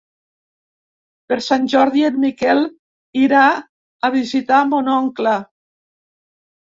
[1.31, 2.63] Per Sant Jordi en Miquel
[3.25, 3.45] irà
[4.09, 5.37] a visitar mon oncle.